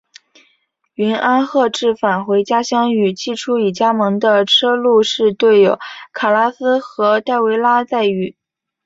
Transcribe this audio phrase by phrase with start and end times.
[0.95, 5.77] 云安贺治返回家乡与季初已加盟的车路士队友
[6.11, 8.35] 卡拉斯和戴维拉再遇。